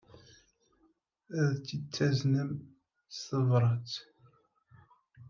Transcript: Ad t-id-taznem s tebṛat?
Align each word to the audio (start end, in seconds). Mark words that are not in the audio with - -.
Ad 1.43 1.55
t-id-taznem 1.65 2.51
s 3.15 3.17
tebṛat? 3.27 3.91